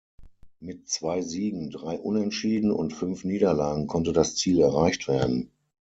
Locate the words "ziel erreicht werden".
4.35-5.51